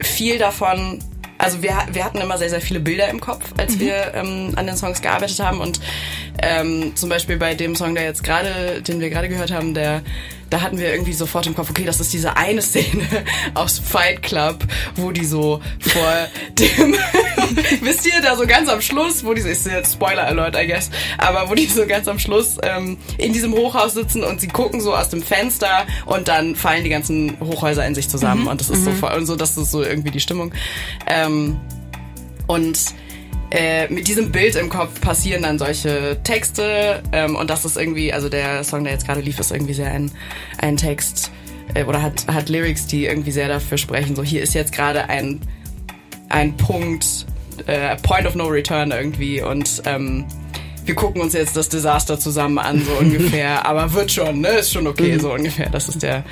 viel 0.00 0.38
davon 0.38 1.02
also 1.38 1.62
wir, 1.62 1.76
wir 1.92 2.04
hatten 2.04 2.18
immer 2.18 2.36
sehr, 2.36 2.50
sehr 2.50 2.60
viele 2.60 2.80
Bilder 2.80 3.08
im 3.08 3.20
Kopf, 3.20 3.54
als 3.56 3.76
mhm. 3.76 3.80
wir 3.80 4.14
ähm, 4.14 4.52
an 4.56 4.66
den 4.66 4.76
Songs 4.76 5.00
gearbeitet 5.00 5.38
haben. 5.38 5.60
Und 5.60 5.80
ähm, 6.42 6.92
zum 6.94 7.08
Beispiel 7.08 7.36
bei 7.36 7.54
dem 7.54 7.74
Song, 7.74 7.94
der 7.94 8.04
jetzt 8.04 8.22
gerade, 8.22 8.82
den 8.82 9.00
wir 9.00 9.10
gerade 9.10 9.28
gehört 9.28 9.52
haben, 9.52 9.74
der 9.74 10.02
da 10.50 10.62
hatten 10.62 10.78
wir 10.78 10.90
irgendwie 10.90 11.12
sofort 11.12 11.46
im 11.46 11.54
Kopf, 11.54 11.70
okay, 11.70 11.84
das 11.84 12.00
ist 12.00 12.12
diese 12.12 12.36
eine 12.36 12.62
Szene 12.68 13.06
aus 13.54 13.78
Fight 13.78 14.22
Club, 14.22 14.64
wo 14.96 15.10
die 15.12 15.24
so 15.24 15.60
vor 15.80 16.12
dem, 16.58 16.94
wisst 17.82 18.06
ihr, 18.06 18.20
da 18.22 18.36
so 18.36 18.46
ganz 18.46 18.68
am 18.68 18.80
Schluss, 18.80 19.24
wo 19.24 19.34
die, 19.34 19.42
ist 19.42 19.66
jetzt 19.66 19.94
Spoiler 19.94 20.26
Alert, 20.26 20.56
I 20.56 20.66
guess, 20.66 20.90
aber 21.18 21.50
wo 21.50 21.54
die 21.54 21.66
so 21.66 21.86
ganz 21.86 22.08
am 22.08 22.18
Schluss 22.18 22.56
ähm, 22.62 22.96
in 23.18 23.32
diesem 23.32 23.52
Hochhaus 23.52 23.94
sitzen 23.94 24.24
und 24.24 24.40
sie 24.40 24.48
gucken 24.48 24.80
so 24.80 24.94
aus 24.94 25.08
dem 25.10 25.22
Fenster 25.22 25.86
und 26.06 26.28
dann 26.28 26.56
fallen 26.56 26.84
die 26.84 26.90
ganzen 26.90 27.38
Hochhäuser 27.40 27.86
in 27.86 27.94
sich 27.94 28.08
zusammen 28.08 28.42
mhm. 28.42 28.48
und 28.48 28.60
das 28.60 28.70
ist 28.70 28.86
mhm. 28.86 28.98
so 29.00 29.08
und 29.08 29.26
so, 29.26 29.36
das 29.36 29.56
ist 29.56 29.70
so 29.70 29.82
irgendwie 29.82 30.10
die 30.10 30.20
Stimmung. 30.20 30.52
Ähm, 31.06 31.58
und 32.46 32.78
äh, 33.50 33.88
mit 33.92 34.08
diesem 34.08 34.30
Bild 34.30 34.56
im 34.56 34.68
Kopf 34.68 35.00
passieren 35.00 35.42
dann 35.42 35.58
solche 35.58 36.18
Texte 36.22 37.02
ähm, 37.12 37.34
und 37.34 37.48
das 37.48 37.64
ist 37.64 37.76
irgendwie, 37.76 38.12
also 38.12 38.28
der 38.28 38.62
Song, 38.64 38.84
der 38.84 38.92
jetzt 38.92 39.06
gerade 39.06 39.20
lief, 39.20 39.38
ist 39.38 39.52
irgendwie 39.52 39.74
sehr 39.74 39.90
ein, 39.90 40.10
ein 40.58 40.76
Text 40.76 41.30
äh, 41.74 41.84
oder 41.84 42.02
hat, 42.02 42.26
hat 42.26 42.48
Lyrics, 42.48 42.86
die 42.86 43.06
irgendwie 43.06 43.30
sehr 43.30 43.48
dafür 43.48 43.78
sprechen. 43.78 44.16
So, 44.16 44.22
hier 44.22 44.42
ist 44.42 44.54
jetzt 44.54 44.72
gerade 44.72 45.08
ein, 45.08 45.40
ein 46.28 46.56
Punkt, 46.56 47.26
äh, 47.66 47.96
Point 47.96 48.26
of 48.26 48.34
No 48.34 48.46
Return 48.46 48.90
irgendwie 48.90 49.40
und 49.40 49.82
ähm, 49.86 50.26
wir 50.84 50.94
gucken 50.94 51.20
uns 51.20 51.34
jetzt 51.34 51.56
das 51.56 51.68
Desaster 51.68 52.18
zusammen 52.18 52.58
an, 52.58 52.82
so 52.84 52.92
ungefähr. 53.00 53.66
Aber 53.66 53.92
wird 53.92 54.10
schon, 54.10 54.40
ne? 54.40 54.48
Ist 54.48 54.72
schon 54.72 54.86
okay, 54.86 55.14
mhm. 55.14 55.20
so 55.20 55.32
ungefähr. 55.32 55.68
Das 55.70 55.88
ist 55.88 56.02
der, 56.02 56.24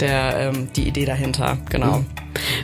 der, 0.00 0.52
ähm, 0.54 0.68
die 0.74 0.88
Idee 0.88 1.04
dahinter, 1.04 1.58
genau. 1.68 1.98
Mhm. 1.98 2.06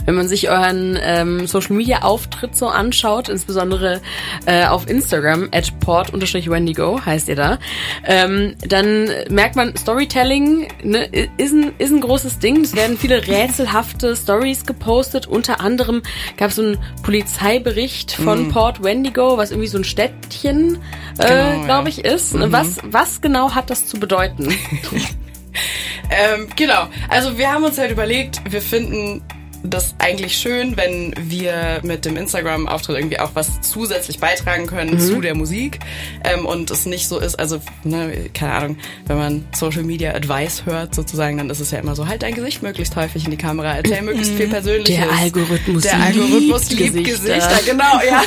Wenn 0.05 0.15
man 0.15 0.29
sich 0.29 0.51
euren 0.51 0.99
ähm, 1.03 1.47
Social 1.47 1.77
Media 1.77 2.03
Auftritt 2.03 2.57
so 2.57 2.69
anschaut, 2.69 3.29
insbesondere 3.29 4.01
äh, 4.47 4.67
auf 4.67 4.89
Instagram, 4.89 5.49
at 5.53 5.79
port-wendigo 5.81 7.05
heißt 7.05 7.29
ihr 7.29 7.37
da, 7.37 7.59
ähm, 8.05 8.55
dann 8.67 9.11
merkt 9.29 9.57
man, 9.57 9.77
Storytelling 9.77 10.69
ne, 10.83 11.07
ist, 11.37 11.53
ein, 11.53 11.73
ist 11.79 11.91
ein 11.91 12.01
großes 12.01 12.39
Ding. 12.39 12.63
Es 12.63 12.75
werden 12.75 12.97
viele 12.99 13.27
rätselhafte 13.27 14.17
Stories 14.17 14.67
gepostet. 14.67 15.27
Unter 15.27 15.61
anderem 15.61 16.03
gab 16.37 16.51
es 16.51 16.57
so 16.57 16.63
einen 16.63 16.79
Polizeibericht 17.03 18.13
von 18.13 18.45
mhm. 18.45 18.53
Port 18.53 18.83
Wendigo, 18.83 19.37
was 19.37 19.51
irgendwie 19.51 19.69
so 19.69 19.79
ein 19.79 19.85
Städtchen, 19.85 20.79
äh, 21.19 21.53
genau, 21.53 21.65
glaube 21.65 21.89
ich, 21.89 22.05
ist. 22.05 22.35
Mhm. 22.35 22.53
Was, 22.53 22.79
was 22.85 23.21
genau 23.21 23.55
hat 23.55 23.71
das 23.71 23.87
zu 23.87 23.99
bedeuten? 23.99 24.49
ähm, 26.11 26.49
genau. 26.57 26.89
Also 27.09 27.39
wir 27.39 27.53
haben 27.53 27.65
uns 27.65 27.79
halt 27.79 27.91
überlegt, 27.91 28.41
wir 28.51 28.63
finden 28.63 29.23
das 29.63 29.95
eigentlich 29.99 30.37
schön, 30.37 30.77
wenn 30.77 31.15
wir 31.19 31.81
mit 31.83 32.05
dem 32.05 32.17
Instagram-Auftritt 32.17 32.97
irgendwie 32.97 33.19
auch 33.19 33.31
was 33.35 33.61
zusätzlich 33.61 34.19
beitragen 34.19 34.67
können 34.67 34.95
mhm. 34.95 35.01
zu 35.01 35.21
der 35.21 35.35
Musik 35.35 35.81
ähm, 36.25 36.47
und 36.47 36.71
es 36.71 36.87
nicht 36.87 37.09
so 37.09 37.19
ist, 37.19 37.39
also, 37.39 37.61
ne, 37.85 38.31
keine 38.33 38.53
Ahnung, 38.53 38.77
wenn 39.07 39.17
man 39.19 39.45
Social 39.55 39.83
Media 39.83 40.15
Advice 40.15 40.65
hört 40.65 40.95
sozusagen, 40.95 41.37
dann 41.37 41.51
ist 41.51 41.61
es 41.61 41.71
ja 41.71 41.79
immer 41.79 41.95
so, 41.95 42.07
halt 42.07 42.23
dein 42.23 42.35
Gesicht 42.35 42.63
möglichst 42.63 42.97
häufig 42.97 43.25
in 43.25 43.31
die 43.31 43.37
Kamera, 43.37 43.77
erzähl 43.77 44.03
möglichst 44.03 44.33
viel 44.33 44.47
mhm. 44.47 44.51
Persönliches. 44.51 44.97
Der 44.97 45.11
Algorithmus 45.11 45.83
Der 45.83 46.01
Algorithmus 46.01 46.71
liebt, 46.71 46.95
liebt 46.95 47.09
Gesichter. 47.09 47.35
Gesichter. 47.35 47.71
Genau, 47.71 48.01
ja. 48.07 48.23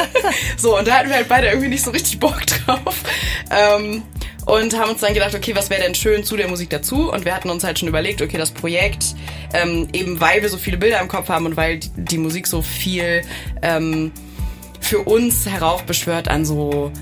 so, 0.56 0.78
und 0.78 0.88
da 0.88 0.94
hatten 0.98 1.08
wir 1.08 1.16
halt 1.16 1.28
beide 1.28 1.48
irgendwie 1.48 1.68
nicht 1.68 1.84
so 1.84 1.90
richtig 1.90 2.18
Bock 2.18 2.44
drauf. 2.46 2.94
Ähm, 3.50 4.02
und 4.46 4.78
haben 4.78 4.90
uns 4.90 5.00
dann 5.00 5.14
gedacht, 5.14 5.34
okay, 5.34 5.54
was 5.54 5.70
wäre 5.70 5.82
denn 5.82 5.94
schön 5.94 6.24
zu 6.24 6.36
der 6.36 6.48
Musik 6.48 6.70
dazu? 6.70 7.10
Und 7.10 7.24
wir 7.24 7.34
hatten 7.34 7.50
uns 7.50 7.64
halt 7.64 7.78
schon 7.78 7.88
überlegt, 7.88 8.20
okay, 8.20 8.36
das 8.36 8.50
Projekt, 8.50 9.14
ähm, 9.52 9.88
eben 9.92 10.20
weil 10.20 10.42
wir 10.42 10.48
so 10.48 10.58
viele 10.58 10.76
Bilder 10.76 11.00
im 11.00 11.08
Kopf 11.08 11.28
haben 11.28 11.46
und 11.46 11.56
weil 11.56 11.78
die, 11.78 11.90
die 11.96 12.18
Musik 12.18 12.46
so 12.46 12.60
viel 12.60 13.22
ähm, 13.62 14.12
für 14.80 14.98
uns 15.00 15.46
heraufbeschwört 15.46 16.28
an 16.28 16.44
so 16.44 16.92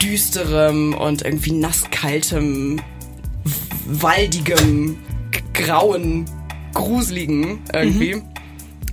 düsterem 0.00 0.94
und 0.94 1.22
irgendwie 1.22 1.52
nasskaltem, 1.52 2.80
waldigem, 3.86 4.98
grauen, 5.52 6.26
gruseligen 6.74 7.60
irgendwie. 7.72 8.16
Mhm. 8.16 8.22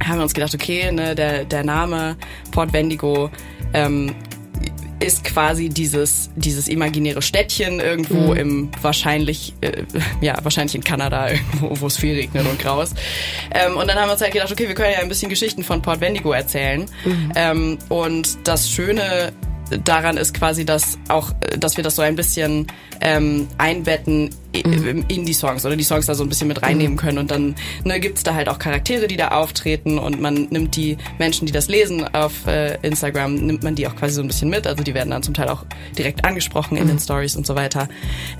Haben 0.03 0.17
wir 0.17 0.23
uns 0.23 0.33
gedacht, 0.33 0.53
okay, 0.55 0.91
ne, 0.91 1.13
der, 1.13 1.45
der 1.45 1.63
Name 1.63 2.17
Port 2.51 2.73
Wendigo 2.73 3.29
ähm, 3.73 4.15
ist 4.99 5.23
quasi 5.23 5.69
dieses, 5.69 6.29
dieses 6.35 6.67
imaginäre 6.67 7.21
Städtchen 7.21 7.79
irgendwo 7.79 8.33
mhm. 8.33 8.39
im 8.39 8.71
wahrscheinlich, 8.81 9.53
äh, 9.61 9.83
ja, 10.21 10.37
wahrscheinlich 10.43 10.75
in 10.75 10.83
Kanada 10.83 11.29
irgendwo, 11.29 11.81
wo 11.81 11.87
es 11.87 11.97
viel 11.97 12.15
regnet 12.15 12.47
und 12.47 12.59
grau 12.59 12.81
ist. 12.81 12.95
Ähm, 13.51 13.77
und 13.77 13.87
dann 13.87 13.97
haben 13.97 14.07
wir 14.07 14.13
uns 14.13 14.21
halt 14.21 14.33
gedacht, 14.33 14.51
okay, 14.51 14.67
wir 14.67 14.75
können 14.75 14.91
ja 14.93 14.99
ein 14.99 15.09
bisschen 15.09 15.29
Geschichten 15.29 15.63
von 15.63 15.81
Port 15.81 16.01
Wendigo 16.01 16.31
erzählen. 16.31 16.85
Mhm. 17.03 17.31
Ähm, 17.35 17.77
und 17.89 18.37
das 18.47 18.69
Schöne 18.69 19.33
daran 19.83 20.17
ist 20.17 20.33
quasi, 20.33 20.65
dass 20.65 20.97
auch, 21.09 21.31
dass 21.57 21.77
wir 21.77 21.83
das 21.83 21.95
so 21.95 22.01
ein 22.01 22.15
bisschen 22.15 22.67
ähm, 23.01 23.47
einbetten. 23.57 24.29
In 24.61 25.25
die 25.25 25.33
Songs 25.33 25.65
oder 25.65 25.75
die 25.75 25.83
Songs 25.83 26.05
da 26.05 26.15
so 26.15 26.23
ein 26.23 26.29
bisschen 26.29 26.47
mit 26.47 26.61
reinnehmen 26.61 26.93
mhm. 26.93 26.97
können 26.97 27.17
und 27.17 27.31
dann 27.31 27.55
ne, 27.83 27.99
gibt 27.99 28.17
es 28.17 28.23
da 28.23 28.33
halt 28.33 28.49
auch 28.49 28.59
Charaktere, 28.59 29.07
die 29.07 29.17
da 29.17 29.29
auftreten 29.29 29.97
und 29.97 30.21
man 30.21 30.47
nimmt 30.49 30.75
die 30.75 30.97
Menschen, 31.19 31.45
die 31.45 31.51
das 31.51 31.67
lesen 31.67 32.13
auf 32.13 32.47
äh, 32.47 32.77
Instagram, 32.81 33.35
nimmt 33.35 33.63
man 33.63 33.75
die 33.75 33.87
auch 33.87 33.95
quasi 33.95 34.15
so 34.15 34.21
ein 34.21 34.27
bisschen 34.27 34.49
mit, 34.49 34.67
also 34.67 34.83
die 34.83 34.93
werden 34.93 35.09
dann 35.11 35.23
zum 35.23 35.33
Teil 35.33 35.49
auch 35.49 35.65
direkt 35.97 36.25
angesprochen 36.25 36.77
in 36.77 36.85
mhm. 36.85 36.89
den 36.89 36.99
Stories 36.99 37.35
und 37.35 37.45
so 37.45 37.55
weiter. 37.55 37.87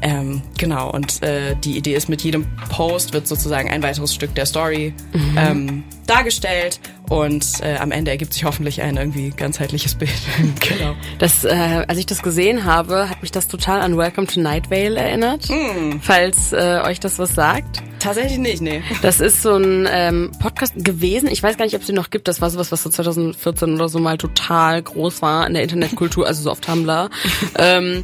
Ähm, 0.01 0.41
genau 0.57 0.91
und 0.91 1.21
äh, 1.23 1.55
die 1.63 1.77
Idee 1.77 1.95
ist, 1.95 2.09
mit 2.09 2.21
jedem 2.21 2.45
Post 2.69 3.13
wird 3.13 3.27
sozusagen 3.27 3.69
ein 3.69 3.83
weiteres 3.83 4.13
Stück 4.13 4.33
der 4.35 4.45
Story 4.45 4.93
mhm. 5.13 5.37
ähm, 5.37 5.83
dargestellt 6.07 6.79
und 7.09 7.45
äh, 7.61 7.77
am 7.77 7.91
Ende 7.91 8.11
ergibt 8.11 8.33
sich 8.33 8.43
hoffentlich 8.43 8.81
ein 8.81 8.97
irgendwie 8.97 9.29
ganzheitliches 9.29 9.95
Bild. 9.95 10.11
genau. 10.59 10.95
Das, 11.19 11.43
äh, 11.43 11.85
als 11.87 11.97
ich 11.97 12.05
das 12.05 12.21
gesehen 12.21 12.65
habe, 12.65 13.09
hat 13.09 13.21
mich 13.21 13.31
das 13.31 13.47
total 13.47 13.81
an 13.81 13.97
Welcome 13.97 14.27
to 14.27 14.39
Night 14.39 14.71
Vale 14.71 14.97
erinnert, 14.97 15.49
mm. 15.49 15.99
Falls 16.05 16.53
äh, 16.53 16.81
euch 16.85 16.99
das 16.99 17.17
was 17.17 17.33
sagt. 17.33 17.81
Tatsächlich 17.99 18.37
nicht, 18.37 18.61
nee. 18.61 18.81
Das 19.01 19.19
ist 19.19 19.41
so 19.41 19.55
ein 19.55 19.87
ähm, 19.89 20.31
Podcast 20.39 20.73
gewesen. 20.77 21.29
Ich 21.29 21.41
weiß 21.41 21.57
gar 21.57 21.65
nicht, 21.65 21.75
ob 21.75 21.81
es 21.81 21.87
den 21.87 21.95
noch 21.95 22.09
gibt. 22.09 22.27
Das 22.27 22.41
war 22.41 22.49
sowas, 22.49 22.71
was 22.71 22.83
so 22.83 22.89
2014 22.89 23.73
oder 23.73 23.89
so 23.89 23.99
mal 23.99 24.17
total 24.17 24.81
groß 24.81 25.21
war 25.21 25.47
in 25.47 25.53
der 25.53 25.63
Internetkultur, 25.63 26.27
also 26.27 26.43
so 26.43 26.51
auf 26.51 26.61
Tumblr. 26.61 27.09
ähm, 27.57 28.03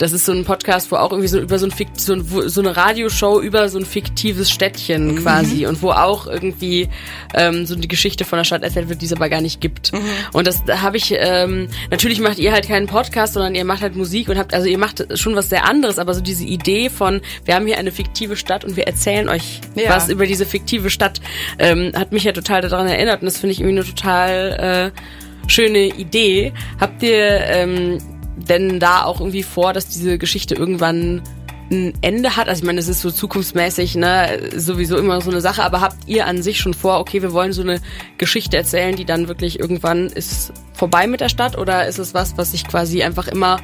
das 0.00 0.12
ist 0.12 0.24
so 0.24 0.32
ein 0.32 0.46
Podcast, 0.46 0.90
wo 0.90 0.96
auch 0.96 1.10
irgendwie 1.10 1.28
so 1.28 1.38
über 1.38 1.58
so, 1.58 1.66
ein, 1.66 1.72
so, 1.98 2.14
ein, 2.14 2.24
so 2.24 2.60
eine 2.62 2.74
Radioshow 2.74 3.38
über 3.38 3.68
so 3.68 3.78
ein 3.78 3.84
fiktives 3.84 4.50
Städtchen 4.50 5.08
mhm. 5.08 5.16
quasi 5.16 5.66
und 5.66 5.82
wo 5.82 5.90
auch 5.90 6.26
irgendwie 6.26 6.88
ähm, 7.34 7.66
so 7.66 7.74
die 7.76 7.86
Geschichte 7.86 8.24
von 8.24 8.38
der 8.38 8.44
Stadt 8.44 8.62
erzählt 8.62 8.88
wird, 8.88 9.02
die 9.02 9.06
es 9.06 9.12
aber 9.12 9.28
gar 9.28 9.42
nicht 9.42 9.60
gibt. 9.60 9.92
Mhm. 9.92 10.00
Und 10.32 10.46
das 10.46 10.64
da 10.64 10.80
habe 10.80 10.96
ich, 10.96 11.14
ähm, 11.14 11.68
natürlich 11.90 12.18
macht 12.20 12.38
ihr 12.38 12.52
halt 12.52 12.66
keinen 12.66 12.86
Podcast, 12.86 13.34
sondern 13.34 13.54
ihr 13.54 13.66
macht 13.66 13.82
halt 13.82 13.94
Musik 13.94 14.30
und 14.30 14.38
habt, 14.38 14.54
also 14.54 14.66
ihr 14.68 14.78
macht 14.78 15.18
schon 15.18 15.36
was 15.36 15.50
sehr 15.50 15.68
anderes, 15.68 15.98
aber 15.98 16.14
so 16.14 16.22
diese 16.22 16.44
Idee 16.44 16.88
von, 16.88 17.20
wir 17.44 17.54
haben 17.54 17.66
hier 17.66 17.76
eine 17.76 17.92
fiktive 17.92 18.36
Stadt 18.36 18.64
und 18.64 18.76
wir 18.76 18.86
erzählen 18.86 19.28
euch 19.30 19.60
ja. 19.74 19.90
was 19.90 20.08
über 20.08 20.26
diese 20.26 20.46
fiktive 20.46 20.90
Stadt, 20.90 21.20
ähm, 21.58 21.92
hat 21.94 22.12
mich 22.12 22.24
ja 22.24 22.32
total 22.32 22.62
daran 22.62 22.86
erinnert 22.86 23.22
und 23.22 23.26
das 23.26 23.38
finde 23.38 23.52
ich 23.52 23.60
irgendwie 23.60 23.80
eine 23.80 23.88
total 23.88 24.92
äh, 24.94 25.48
schöne 25.48 25.86
Idee. 25.86 26.52
Habt 26.80 27.02
ihr 27.02 27.40
ähm, 27.46 27.98
denn 28.36 28.80
da 28.80 29.04
auch 29.04 29.20
irgendwie 29.20 29.42
vor, 29.42 29.72
dass 29.72 29.88
diese 29.88 30.18
Geschichte 30.18 30.54
irgendwann 30.54 31.22
ein 31.70 31.94
Ende 32.00 32.36
hat? 32.36 32.48
Also 32.48 32.60
ich 32.60 32.66
meine, 32.66 32.80
es 32.80 32.88
ist 32.88 33.00
so 33.00 33.10
zukunftsmäßig, 33.10 33.94
ne, 33.96 34.50
sowieso 34.56 34.96
immer 34.96 35.20
so 35.20 35.30
eine 35.30 35.40
Sache, 35.40 35.62
aber 35.62 35.80
habt 35.80 35.96
ihr 36.06 36.26
an 36.26 36.42
sich 36.42 36.58
schon 36.58 36.74
vor, 36.74 36.98
okay, 37.00 37.22
wir 37.22 37.32
wollen 37.32 37.52
so 37.52 37.62
eine 37.62 37.80
Geschichte 38.18 38.56
erzählen, 38.56 38.96
die 38.96 39.04
dann 39.04 39.28
wirklich 39.28 39.58
irgendwann 39.58 40.06
ist 40.08 40.52
vorbei 40.72 41.06
mit 41.06 41.20
der 41.20 41.28
Stadt 41.28 41.58
oder 41.58 41.86
ist 41.86 41.98
es 41.98 42.14
was, 42.14 42.36
was 42.36 42.52
sich 42.52 42.66
quasi 42.66 43.02
einfach 43.02 43.28
immer 43.28 43.58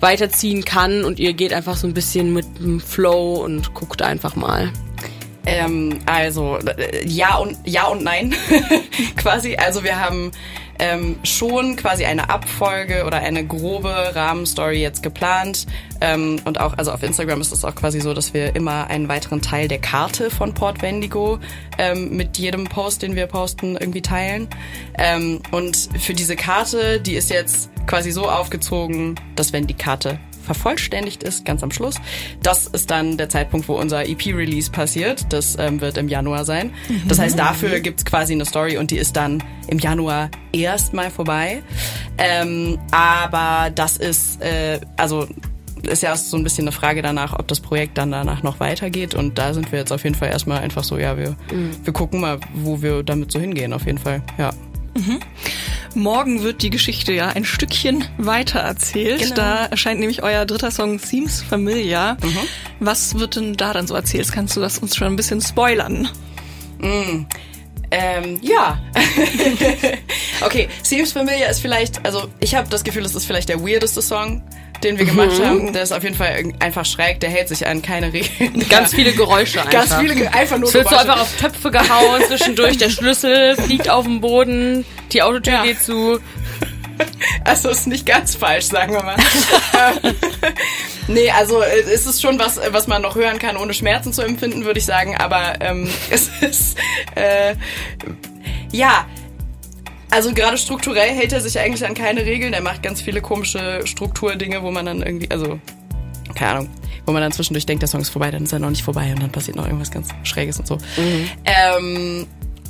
weiterziehen 0.00 0.64
kann 0.64 1.04
und 1.04 1.20
ihr 1.20 1.32
geht 1.32 1.52
einfach 1.52 1.76
so 1.76 1.86
ein 1.86 1.94
bisschen 1.94 2.32
mit 2.32 2.46
dem 2.58 2.80
Flow 2.80 3.36
und 3.44 3.72
guckt 3.74 4.02
einfach 4.02 4.34
mal? 4.34 4.70
Ähm, 5.44 5.98
also 6.06 6.58
äh, 6.58 7.06
ja 7.06 7.36
und 7.36 7.56
ja 7.64 7.86
und 7.86 8.04
nein 8.04 8.34
quasi. 9.16 9.56
Also 9.56 9.82
wir 9.82 9.98
haben 9.98 10.32
ähm, 10.78 11.16
schon 11.22 11.76
quasi 11.76 12.04
eine 12.04 12.28
Abfolge 12.28 13.04
oder 13.04 13.18
eine 13.18 13.46
grobe 13.46 13.88
Rahmenstory 14.14 14.80
jetzt 14.80 15.02
geplant. 15.02 15.66
Ähm, 16.00 16.40
und 16.44 16.60
auch, 16.60 16.76
also 16.76 16.90
auf 16.90 17.02
Instagram 17.02 17.40
ist 17.40 17.52
es 17.52 17.64
auch 17.64 17.74
quasi 17.74 18.00
so, 18.00 18.14
dass 18.14 18.34
wir 18.34 18.56
immer 18.56 18.88
einen 18.88 19.08
weiteren 19.08 19.40
Teil 19.40 19.68
der 19.68 19.78
Karte 19.78 20.30
von 20.30 20.54
Port 20.54 20.82
Wendigo 20.82 21.38
ähm, 21.78 22.16
mit 22.16 22.36
jedem 22.38 22.64
Post, 22.64 23.02
den 23.02 23.14
wir 23.14 23.26
posten, 23.26 23.76
irgendwie 23.76 24.02
teilen. 24.02 24.48
Ähm, 24.98 25.40
und 25.52 25.88
für 25.98 26.14
diese 26.14 26.34
Karte, 26.34 27.00
die 27.00 27.14
ist 27.14 27.30
jetzt 27.30 27.70
quasi 27.86 28.10
so 28.10 28.28
aufgezogen, 28.28 29.14
dass 29.36 29.52
wenn 29.52 29.66
die 29.66 29.74
Karte 29.74 30.18
vervollständigt 30.42 31.22
ist, 31.22 31.44
ganz 31.44 31.62
am 31.62 31.70
Schluss. 31.70 31.96
Das 32.42 32.66
ist 32.66 32.90
dann 32.90 33.16
der 33.16 33.28
Zeitpunkt, 33.28 33.68
wo 33.68 33.74
unser 33.74 34.08
EP-Release 34.08 34.70
passiert. 34.70 35.26
Das 35.30 35.56
ähm, 35.58 35.80
wird 35.80 35.96
im 35.98 36.08
Januar 36.08 36.44
sein. 36.44 36.72
Das 37.06 37.18
heißt, 37.18 37.38
dafür 37.38 37.80
gibt's 37.80 38.04
quasi 38.04 38.32
eine 38.32 38.44
Story 38.44 38.76
und 38.76 38.90
die 38.90 38.98
ist 38.98 39.16
dann 39.16 39.42
im 39.68 39.78
Januar 39.78 40.30
erstmal 40.52 41.10
vorbei. 41.10 41.62
Ähm, 42.18 42.78
aber 42.90 43.70
das 43.70 43.96
ist, 43.96 44.40
äh, 44.42 44.80
also 44.96 45.26
ist 45.82 46.02
ja 46.02 46.16
so 46.16 46.36
ein 46.36 46.44
bisschen 46.44 46.64
eine 46.64 46.72
Frage 46.72 47.02
danach, 47.02 47.38
ob 47.38 47.48
das 47.48 47.60
Projekt 47.60 47.98
dann 47.98 48.12
danach 48.12 48.42
noch 48.42 48.60
weitergeht. 48.60 49.14
Und 49.14 49.38
da 49.38 49.54
sind 49.54 49.72
wir 49.72 49.78
jetzt 49.78 49.92
auf 49.92 50.04
jeden 50.04 50.14
Fall 50.14 50.28
erstmal 50.28 50.58
einfach 50.58 50.84
so, 50.84 50.98
ja, 50.98 51.16
wir, 51.16 51.30
mhm. 51.52 51.70
wir 51.82 51.92
gucken 51.92 52.20
mal, 52.20 52.38
wo 52.54 52.82
wir 52.82 53.02
damit 53.02 53.32
so 53.32 53.40
hingehen, 53.40 53.72
auf 53.72 53.86
jeden 53.86 53.98
Fall. 53.98 54.22
Ja. 54.38 54.50
Mhm. 54.94 55.20
Morgen 55.94 56.42
wird 56.42 56.62
die 56.62 56.70
Geschichte 56.70 57.12
ja 57.12 57.28
ein 57.28 57.44
Stückchen 57.44 58.04
weiter 58.18 58.60
erzählt. 58.60 59.20
Genau. 59.20 59.34
Da 59.34 59.66
erscheint 59.66 60.00
nämlich 60.00 60.22
euer 60.22 60.46
dritter 60.46 60.70
Song 60.70 60.98
Seems 60.98 61.42
Familiar. 61.42 62.16
Mhm. 62.22 62.38
Was 62.80 63.18
wird 63.18 63.36
denn 63.36 63.54
da 63.54 63.72
dann 63.72 63.86
so 63.86 63.94
erzählt? 63.94 64.30
Kannst 64.32 64.56
du 64.56 64.60
das 64.60 64.78
uns 64.78 64.96
schon 64.96 65.08
ein 65.08 65.16
bisschen 65.16 65.40
spoilern? 65.40 66.08
Mm. 66.78 67.26
Ähm, 67.90 68.38
ja. 68.40 68.80
okay, 70.40 70.68
Seems 70.82 71.12
Familiar 71.12 71.50
ist 71.50 71.60
vielleicht, 71.60 72.04
also 72.06 72.28
ich 72.40 72.54
habe 72.54 72.68
das 72.70 72.84
Gefühl, 72.84 73.04
es 73.04 73.14
ist 73.14 73.26
vielleicht 73.26 73.50
der 73.50 73.62
weirdeste 73.62 74.00
Song 74.00 74.42
den 74.84 74.98
wir 74.98 75.04
gemacht 75.04 75.38
mhm. 75.38 75.44
haben, 75.44 75.72
der 75.72 75.82
ist 75.82 75.92
auf 75.92 76.02
jeden 76.02 76.14
Fall 76.14 76.52
einfach 76.58 76.84
schräg, 76.84 77.20
der 77.20 77.30
hält 77.30 77.48
sich 77.48 77.66
an 77.66 77.82
keine 77.82 78.12
Regeln. 78.12 78.66
Ganz 78.68 78.94
viele 78.94 79.12
Geräusche 79.12 79.60
einfach. 79.60 79.72
Ganz 79.72 79.94
viele, 79.94 80.32
einfach 80.32 80.58
nur 80.58 80.68
Es 80.68 80.74
wird 80.74 80.88
so 80.88 80.96
einfach 80.96 81.20
auf 81.20 81.36
Töpfe 81.36 81.70
gehauen, 81.70 82.22
zwischendurch 82.28 82.76
der 82.78 82.90
Schlüssel 82.90 83.56
fliegt 83.56 83.88
auf 83.88 84.04
den 84.04 84.20
Boden, 84.20 84.84
die 85.12 85.22
Autotür 85.22 85.54
ja. 85.54 85.62
geht 85.62 85.82
zu. 85.82 86.18
Also 87.44 87.70
ist 87.70 87.86
nicht 87.86 88.06
ganz 88.06 88.36
falsch, 88.36 88.66
sagen 88.66 88.92
wir 88.92 89.02
mal. 89.02 89.16
nee, 91.08 91.30
also 91.30 91.60
äh, 91.62 91.80
es 91.80 92.06
ist 92.06 92.22
schon 92.22 92.38
was, 92.38 92.60
was 92.70 92.86
man 92.86 93.02
noch 93.02 93.16
hören 93.16 93.38
kann, 93.38 93.56
ohne 93.56 93.74
Schmerzen 93.74 94.12
zu 94.12 94.22
empfinden, 94.22 94.64
würde 94.64 94.78
ich 94.78 94.84
sagen. 94.84 95.16
Aber 95.16 95.54
ähm, 95.60 95.88
es 96.10 96.30
ist 96.40 96.76
äh, 97.14 97.54
ja 98.70 99.06
also 100.12 100.34
gerade 100.34 100.58
strukturell 100.58 101.08
hält 101.08 101.32
er 101.32 101.40
sich 101.40 101.58
eigentlich 101.58 101.86
an 101.86 101.94
keine 101.94 102.26
Regeln. 102.26 102.52
Er 102.52 102.60
macht 102.60 102.82
ganz 102.82 103.00
viele 103.00 103.22
komische 103.22 103.80
Strukturdinge, 103.86 104.62
wo 104.62 104.70
man 104.70 104.84
dann 104.84 105.02
irgendwie, 105.02 105.30
also 105.30 105.58
keine 106.34 106.50
Ahnung, 106.50 106.68
wo 107.06 107.12
man 107.12 107.22
dann 107.22 107.32
zwischendurch 107.32 107.64
denkt, 107.64 107.80
der 107.80 107.88
Song 107.88 108.02
ist 108.02 108.10
vorbei, 108.10 108.30
dann 108.30 108.44
ist 108.44 108.52
er 108.52 108.58
noch 108.58 108.68
nicht 108.68 108.82
vorbei 108.82 109.10
und 109.10 109.22
dann 109.22 109.32
passiert 109.32 109.56
noch 109.56 109.64
irgendwas 109.64 109.90
ganz 109.90 110.08
Schräges 110.24 110.58
und 110.58 110.66
so. 110.66 110.76
Mhm. 110.96 111.30
Ähm, 111.46 112.26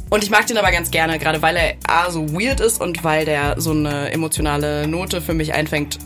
und 0.08 0.22
ich 0.22 0.30
mag 0.30 0.46
den 0.46 0.56
aber 0.56 0.70
ganz 0.70 0.92
gerne, 0.92 1.18
gerade 1.18 1.42
weil 1.42 1.56
er 1.56 1.74
A, 1.88 2.12
so 2.12 2.32
weird 2.32 2.60
ist 2.60 2.80
und 2.80 3.02
weil 3.02 3.24
der 3.24 3.60
so 3.60 3.72
eine 3.72 4.12
emotionale 4.12 4.86
Note 4.86 5.20
für 5.20 5.34
mich 5.34 5.52
einfängt, 5.52 5.98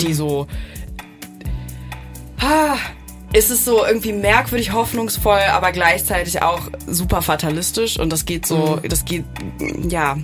die 0.00 0.14
so. 0.14 0.46
Ah, 2.40 2.76
ist 3.32 3.50
es 3.50 3.64
so 3.64 3.84
irgendwie 3.84 4.12
merkwürdig 4.12 4.72
hoffnungsvoll, 4.72 5.40
aber 5.50 5.72
gleichzeitig 5.72 6.40
auch 6.40 6.70
super 6.86 7.20
fatalistisch 7.20 7.98
und 7.98 8.12
das 8.12 8.26
geht 8.26 8.46
so, 8.46 8.78
mhm. 8.80 8.88
das 8.88 9.04
geht, 9.04 9.24
ja, 9.88 10.16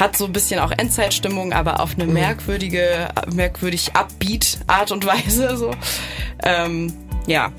hat 0.00 0.16
so 0.16 0.24
ein 0.24 0.32
bisschen 0.32 0.58
auch 0.58 0.72
Endzeitstimmung, 0.72 1.52
aber 1.52 1.80
auf 1.80 1.94
eine 1.94 2.06
mhm. 2.06 2.14
merkwürdige, 2.14 3.08
merkwürdig 3.32 3.94
upbeat 3.94 4.58
Art 4.66 4.90
und 4.90 5.06
Weise. 5.06 5.56
So. 5.56 5.70
Ähm, 6.42 6.92
ja. 7.26 7.52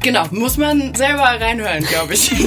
Genau, 0.00 0.26
muss 0.30 0.56
man 0.56 0.94
selber 0.94 1.24
reinhören, 1.24 1.84
glaube 1.84 2.14
ich. 2.14 2.32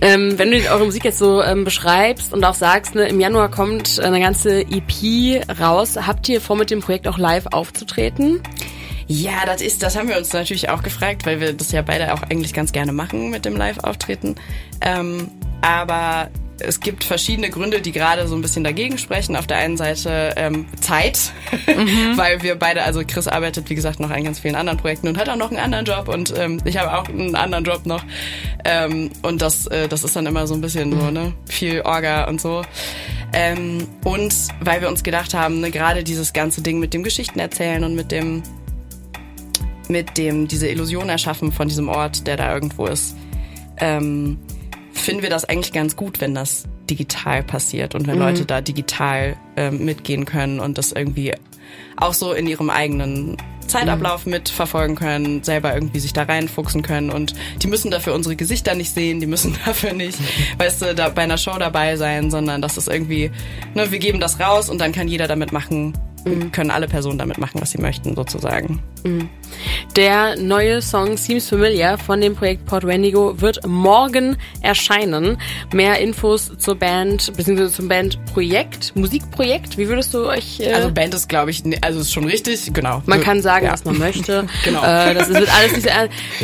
Ähm, 0.00 0.38
wenn 0.38 0.50
du 0.50 0.58
eure 0.70 0.84
Musik 0.84 1.02
jetzt 1.04 1.18
so 1.18 1.42
ähm, 1.42 1.64
beschreibst 1.64 2.34
und 2.34 2.44
auch 2.44 2.52
sagst, 2.52 2.94
ne, 2.94 3.08
im 3.08 3.20
Januar 3.20 3.50
kommt 3.50 3.98
eine 4.00 4.20
ganze 4.20 4.60
EP 4.60 5.42
raus, 5.58 5.96
habt 5.96 6.28
ihr 6.28 6.42
vor, 6.42 6.56
mit 6.56 6.70
dem 6.70 6.80
Projekt 6.80 7.08
auch 7.08 7.16
live 7.16 7.46
aufzutreten? 7.52 8.42
Ja, 9.06 9.46
das 9.46 9.62
ist, 9.62 9.82
das 9.82 9.96
haben 9.96 10.08
wir 10.08 10.18
uns 10.18 10.30
natürlich 10.32 10.68
auch 10.68 10.82
gefragt, 10.82 11.24
weil 11.24 11.40
wir 11.40 11.54
das 11.54 11.72
ja 11.72 11.80
beide 11.80 12.12
auch 12.12 12.22
eigentlich 12.22 12.52
ganz 12.52 12.72
gerne 12.72 12.92
machen 12.92 13.30
mit 13.30 13.46
dem 13.46 13.56
Live-Auftreten. 13.56 14.34
Ähm, 14.82 15.30
aber 15.62 16.28
es 16.60 16.80
gibt 16.80 17.04
verschiedene 17.04 17.50
Gründe, 17.50 17.80
die 17.80 17.92
gerade 17.92 18.28
so 18.28 18.34
ein 18.34 18.42
bisschen 18.42 18.64
dagegen 18.64 18.98
sprechen. 18.98 19.36
Auf 19.36 19.46
der 19.46 19.58
einen 19.58 19.76
Seite 19.76 20.34
ähm, 20.36 20.66
Zeit, 20.80 21.32
mhm. 21.66 22.12
weil 22.16 22.42
wir 22.42 22.54
beide, 22.54 22.82
also 22.82 23.02
Chris 23.06 23.26
arbeitet 23.26 23.68
wie 23.70 23.74
gesagt 23.74 24.00
noch 24.00 24.10
an 24.10 24.24
ganz 24.24 24.38
vielen 24.38 24.54
anderen 24.54 24.78
Projekten 24.78 25.08
und 25.08 25.18
hat 25.18 25.28
auch 25.28 25.36
noch 25.36 25.50
einen 25.50 25.58
anderen 25.58 25.84
Job 25.84 26.08
und 26.08 26.32
ähm, 26.36 26.60
ich 26.64 26.76
habe 26.76 26.96
auch 26.96 27.08
einen 27.08 27.34
anderen 27.34 27.64
Job 27.64 27.86
noch. 27.86 28.04
Ähm, 28.64 29.10
und 29.22 29.42
das, 29.42 29.66
äh, 29.66 29.88
das 29.88 30.04
ist 30.04 30.16
dann 30.16 30.26
immer 30.26 30.46
so 30.46 30.54
ein 30.54 30.60
bisschen 30.60 30.92
so, 30.92 31.10
ne, 31.10 31.32
viel 31.46 31.82
Orga 31.82 32.24
und 32.24 32.40
so. 32.40 32.62
Ähm, 33.32 33.86
und 34.04 34.34
weil 34.60 34.80
wir 34.80 34.88
uns 34.88 35.02
gedacht 35.02 35.34
haben, 35.34 35.60
ne, 35.60 35.70
gerade 35.70 36.04
dieses 36.04 36.32
ganze 36.32 36.62
Ding 36.62 36.78
mit 36.78 36.94
dem 36.94 37.02
Geschichten 37.02 37.40
erzählen 37.40 37.82
und 37.82 37.94
mit 37.96 38.12
dem, 38.12 38.42
mit 39.88 40.16
dem 40.16 40.46
diese 40.46 40.68
Illusion 40.68 41.08
erschaffen 41.08 41.50
von 41.52 41.68
diesem 41.68 41.88
Ort, 41.88 42.26
der 42.26 42.36
da 42.36 42.54
irgendwo 42.54 42.86
ist. 42.86 43.16
Ähm, 43.78 44.38
finden 45.04 45.22
wir 45.22 45.30
das 45.30 45.44
eigentlich 45.44 45.72
ganz 45.72 45.96
gut, 45.96 46.20
wenn 46.20 46.34
das 46.34 46.64
digital 46.90 47.42
passiert 47.42 47.94
und 47.94 48.06
wenn 48.06 48.16
mhm. 48.16 48.22
Leute 48.22 48.44
da 48.44 48.60
digital 48.60 49.36
äh, 49.56 49.70
mitgehen 49.70 50.24
können 50.24 50.60
und 50.60 50.78
das 50.78 50.92
irgendwie 50.92 51.34
auch 51.96 52.12
so 52.12 52.32
in 52.32 52.46
ihrem 52.46 52.70
eigenen 52.70 53.36
Zeitablauf 53.66 54.26
mhm. 54.26 54.32
mitverfolgen 54.32 54.96
können, 54.96 55.42
selber 55.42 55.74
irgendwie 55.74 55.98
sich 55.98 56.12
da 56.12 56.24
reinfuchsen 56.24 56.82
können 56.82 57.10
und 57.10 57.34
die 57.62 57.66
müssen 57.66 57.90
dafür 57.90 58.14
unsere 58.14 58.36
Gesichter 58.36 58.74
nicht 58.74 58.92
sehen, 58.92 59.20
die 59.20 59.26
müssen 59.26 59.56
dafür 59.64 59.92
nicht, 59.92 60.18
weißt 60.58 60.82
du, 60.82 60.94
da 60.94 61.08
bei 61.08 61.22
einer 61.22 61.38
Show 61.38 61.56
dabei 61.58 61.96
sein, 61.96 62.30
sondern 62.30 62.62
das 62.62 62.76
ist 62.76 62.88
irgendwie, 62.88 63.30
ne, 63.74 63.90
wir 63.90 63.98
geben 63.98 64.20
das 64.20 64.40
raus 64.40 64.68
und 64.68 64.80
dann 64.80 64.92
kann 64.92 65.08
jeder 65.08 65.28
damit 65.28 65.52
machen, 65.52 65.94
mhm. 66.24 66.52
können 66.52 66.70
alle 66.70 66.88
Personen 66.88 67.18
damit 67.18 67.38
machen, 67.38 67.60
was 67.60 67.70
sie 67.70 67.78
möchten, 67.78 68.14
sozusagen. 68.14 68.82
Mhm. 69.04 69.28
Der 69.96 70.34
neue 70.36 70.82
Song 70.82 71.16
Seems 71.16 71.48
Familiar 71.48 71.96
von 71.98 72.20
dem 72.20 72.34
Projekt 72.34 72.66
Port 72.66 72.84
Wendigo 72.84 73.40
wird 73.40 73.64
morgen 73.64 74.36
erscheinen. 74.60 75.38
Mehr 75.72 76.00
Infos 76.00 76.50
zur 76.58 76.74
Band, 76.74 77.32
beziehungsweise 77.36 77.70
zum 77.70 77.86
Bandprojekt, 77.86 78.96
Musikprojekt, 78.96 79.78
wie 79.78 79.86
würdest 79.88 80.12
du 80.12 80.26
euch... 80.26 80.58
Äh 80.58 80.72
also 80.72 80.90
Band 80.90 81.14
ist, 81.14 81.28
glaube 81.28 81.52
ich, 81.52 81.62
also 81.80 82.00
ist 82.00 82.12
schon 82.12 82.24
richtig, 82.24 82.72
genau. 82.72 83.04
Man 83.06 83.20
kann 83.20 83.40
sagen, 83.40 83.66
ja. 83.66 83.72
was 83.72 83.84
man 83.84 83.96
möchte. 83.98 84.46
genau. 84.64 84.82
Äh, 84.82 85.14
das 85.14 85.28
ist 85.28 85.48
alles 85.48 85.72
nicht 85.76 85.88
so, 85.88 85.90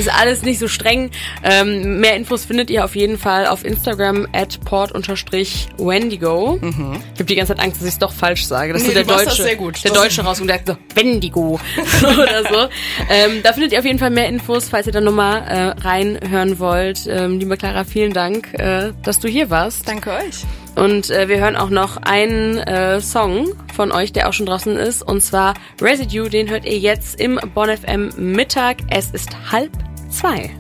ist 0.01 0.15
alles 0.15 0.43
nicht 0.43 0.61
so 0.61 0.69
streng. 0.69 1.11
Ähm, 1.43 1.99
mehr 1.99 2.15
Infos 2.15 2.45
findet 2.45 2.71
ihr 2.71 2.85
auf 2.85 2.95
jeden 2.95 3.19
Fall 3.19 3.49
auf 3.49 3.65
Instagram 3.65 4.29
at 4.33 4.61
port-wendigo. 4.65 6.59
Mhm. 6.61 6.93
Ich 7.15 7.21
habe 7.21 7.25
die 7.25 7.35
ganze 7.35 7.57
Zeit 7.57 7.65
Angst, 7.65 7.81
dass 7.81 7.89
ich 7.89 7.95
es 7.95 7.99
doch 7.99 8.13
falsch 8.13 8.45
sage. 8.45 8.73
Das 8.73 8.83
nee, 8.83 8.89
ist 8.91 8.95
so 8.95 9.03
der 9.03 9.17
Deutsche, 9.17 9.43
der 9.83 9.93
Deutsche 9.93 10.23
raus 10.23 10.41
und 10.41 10.47
der 10.47 10.61
sagt 10.65 10.69
so, 10.69 10.77
Wendigo 10.95 11.59
oder 12.03 12.43
so. 12.43 12.69
Ähm, 13.09 13.43
da 13.43 13.53
findet 13.53 13.73
ihr 13.73 13.79
auf 13.79 13.85
jeden 13.85 13.99
Fall 13.99 14.11
mehr 14.11 14.29
Infos, 14.29 14.69
falls 14.69 14.87
ihr 14.87 14.93
da 14.93 15.01
nochmal 15.01 15.43
äh, 15.43 15.81
reinhören 15.81 16.59
wollt. 16.59 17.07
Ähm, 17.09 17.39
liebe 17.39 17.57
Clara, 17.57 17.85
vielen 17.85 18.13
Dank, 18.13 18.55
äh, 18.55 18.93
dass 19.03 19.21
du 19.21 19.29
hier 19.29 19.51
warst. 19.51 19.89
Danke 19.89 20.11
euch. 20.11 20.45
Und 20.77 21.11
äh, 21.11 21.29
wir 21.29 21.39
hören 21.39 21.57
auch 21.57 21.71
noch 21.71 21.97
einen 21.99 22.59
äh, 22.59 23.01
Song 23.01 23.49
von 23.75 23.93
euch, 23.93 24.13
der 24.13 24.29
auch 24.29 24.33
schon 24.33 24.47
draußen 24.47 24.77
ist, 24.77 25.03
und 25.03 25.21
zwar 25.23 25.55
Residue. 25.81 26.31
Den 26.31 26.49
hört 26.49 26.65
ihr 26.65 26.79
jetzt 26.79 27.21
im 27.21 27.41
Bon 27.55 27.69
FM 27.69 28.11
Mittag. 28.17 28.79
Es 28.91 29.11
ist 29.11 29.31
halb 29.51 29.73
zwei. 30.11 30.51